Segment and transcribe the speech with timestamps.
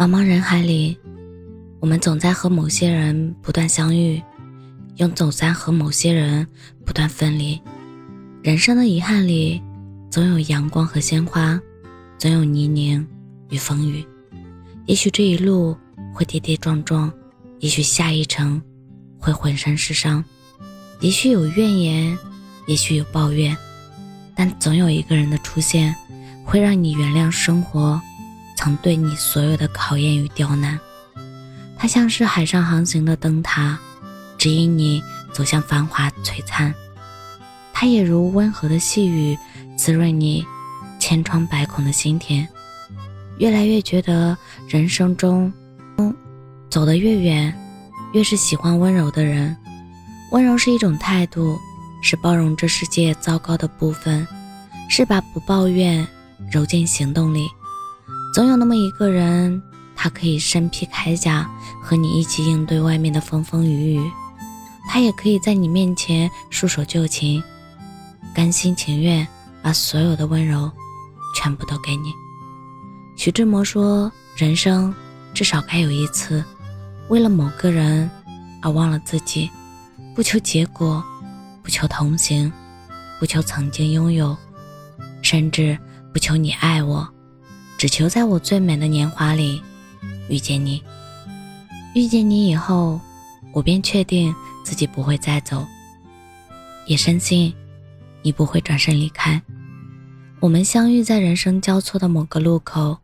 [0.00, 0.98] 茫茫人海里，
[1.78, 4.18] 我们总在和某些人不断相遇，
[4.96, 6.46] 又总在和某些人
[6.86, 7.60] 不断分离。
[8.42, 9.62] 人生的遗憾里，
[10.10, 11.60] 总有阳光和鲜花，
[12.16, 13.06] 总有泥泞
[13.50, 14.02] 与风雨。
[14.86, 15.76] 也许这一路
[16.14, 17.12] 会跌跌撞撞，
[17.58, 18.58] 也许下一程
[19.18, 20.24] 会浑身是伤，
[21.00, 22.16] 也许有怨言，
[22.66, 23.54] 也许有抱怨，
[24.34, 25.94] 但总有一个人的出现，
[26.42, 28.00] 会让你原谅生活。
[28.60, 30.78] 曾对你所有的考验与刁难，
[31.78, 33.78] 它像是海上航行的灯塔，
[34.36, 36.70] 指引你走向繁华璀璨；
[37.72, 39.34] 它也如温和的细雨，
[39.78, 40.44] 滋润你
[40.98, 42.46] 千疮百孔的心田。
[43.38, 44.36] 越来越觉得
[44.68, 45.50] 人生中，
[46.68, 47.58] 走得越远，
[48.12, 49.56] 越是喜欢温柔的人。
[50.32, 51.58] 温柔是一种态度，
[52.02, 54.28] 是包容这世界糟糕的部分，
[54.90, 56.06] 是把不抱怨
[56.52, 57.48] 揉进行动里。
[58.32, 59.60] 总有那么一个人，
[59.96, 61.50] 他可以身披铠甲
[61.82, 64.10] 和你一起应对外面的风风雨雨，
[64.88, 67.42] 他也可以在你面前束手就擒，
[68.32, 69.26] 甘心情愿
[69.62, 70.70] 把所有的温柔
[71.34, 72.12] 全部都给你。
[73.16, 74.94] 徐志摩说：“人生
[75.34, 76.42] 至少该有一次，
[77.08, 78.08] 为了某个人
[78.62, 79.50] 而忘了自己，
[80.14, 81.02] 不求结果，
[81.62, 82.50] 不求同行，
[83.18, 84.36] 不求曾经拥有，
[85.20, 85.76] 甚至
[86.12, 87.06] 不求你爱我。”
[87.80, 89.62] 只求在我最美的年华里
[90.28, 90.84] 遇见你，
[91.94, 93.00] 遇见你以后，
[93.54, 95.66] 我便确定自己不会再走，
[96.84, 97.54] 也深信
[98.20, 99.40] 你不会转身离开。
[100.40, 102.98] 我们相遇在人生交错的某个路口，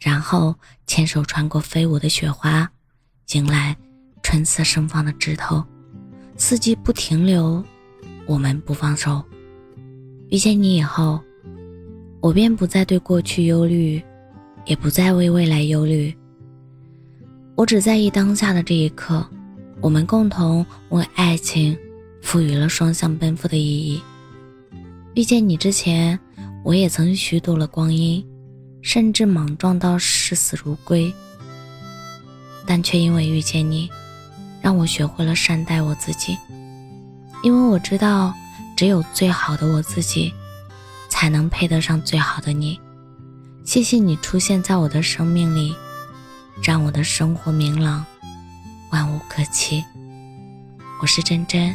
[0.00, 0.54] 然后
[0.86, 2.66] 牵手穿过飞舞的雪花，
[3.32, 3.76] 迎来
[4.22, 5.62] 春色盛放的枝头。
[6.38, 7.62] 四季不停留，
[8.24, 9.22] 我们不放手。
[10.30, 11.20] 遇见你以后。
[12.26, 14.02] 我便不再对过去忧虑，
[14.64, 16.12] 也不再为未来忧虑。
[17.54, 19.24] 我只在意当下的这一刻，
[19.80, 21.78] 我们共同为爱情
[22.22, 24.02] 赋予了双向奔赴的意义。
[25.14, 26.18] 遇见你之前，
[26.64, 28.26] 我也曾虚度了光阴，
[28.82, 31.14] 甚至莽撞到视死如归。
[32.66, 33.88] 但却因为遇见你，
[34.60, 36.36] 让我学会了善待我自己，
[37.44, 38.34] 因为我知道，
[38.76, 40.32] 只有最好的我自己。
[41.18, 42.78] 才能配得上最好的你。
[43.64, 45.74] 谢谢你出现在我的生命里，
[46.62, 48.04] 让我的生活明朗，
[48.92, 49.82] 万物可期。
[51.00, 51.74] 我是真真，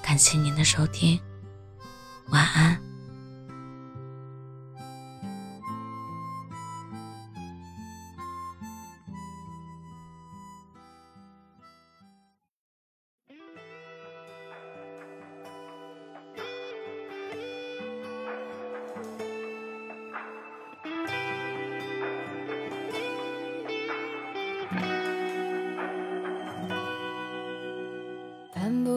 [0.00, 1.18] 感谢您的收听，
[2.28, 2.80] 晚安。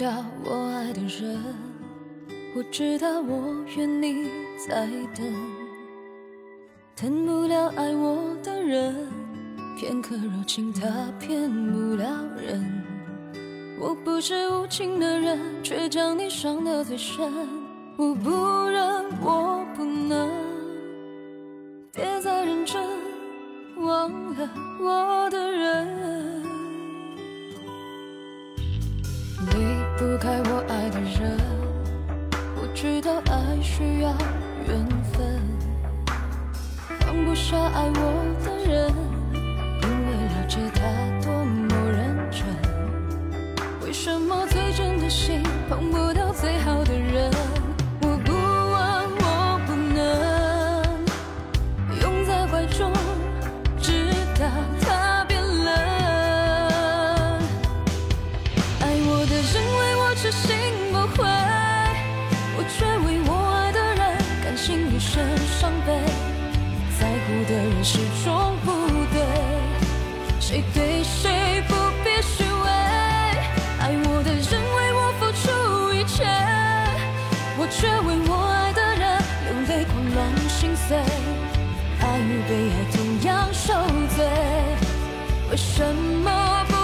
[0.00, 1.38] 到我爱的人，
[2.56, 4.30] 我知道我愿你
[4.66, 5.30] 在等，
[6.96, 8.96] 等不了爱我的人，
[9.78, 10.88] 片刻柔情他
[11.20, 12.82] 骗不了人。
[13.78, 17.30] 我不是无情的人，却将你伤得最深。
[17.98, 18.30] 我不
[18.70, 20.30] 忍，我不能，
[21.92, 22.82] 别再认真，
[23.76, 24.50] 忘了
[24.80, 26.39] 我的人。
[37.50, 37.99] 这爱我
[67.82, 68.70] 始终不
[69.12, 69.20] 对，
[70.38, 71.74] 谁对谁不
[72.04, 72.68] 必虚伪。
[73.80, 76.24] 爱我的人为我付出一切，
[77.58, 79.02] 我却为我爱的人
[79.46, 80.18] 流泪狂乱
[80.48, 80.98] 心碎。
[82.00, 83.72] 爱与被爱同样受
[84.14, 84.26] 罪，
[85.50, 86.79] 为什么不？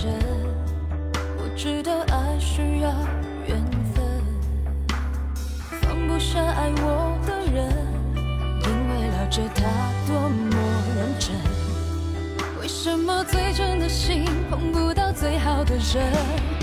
[0.00, 0.14] 人
[1.36, 2.90] 我知道爱需要
[3.46, 3.60] 缘
[3.92, 4.02] 分
[5.82, 7.70] 放不下爱我的人
[8.62, 9.62] 因为了解他
[10.06, 10.56] 多么
[10.96, 11.36] 认真
[12.58, 16.61] 为什么最真的心碰不到最好的人？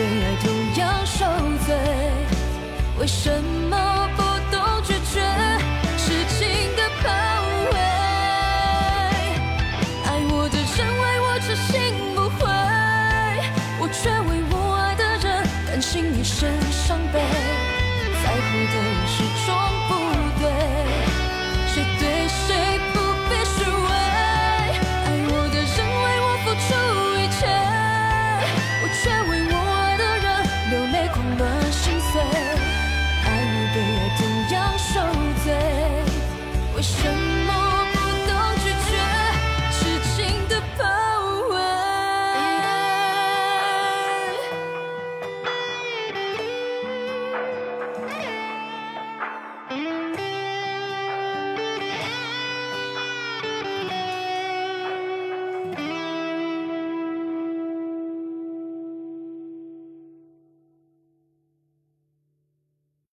[0.00, 1.26] 被爱同样受
[1.66, 1.76] 罪。
[2.98, 3.30] 为什
[3.68, 4.29] 么不